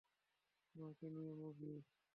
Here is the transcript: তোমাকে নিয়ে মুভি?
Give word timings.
তোমাকে 0.69 1.05
নিয়ে 1.15 1.33
মুভি? 1.39 1.71